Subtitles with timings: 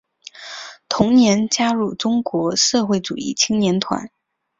[0.89, 4.09] 同年加入中国社会主义青年团。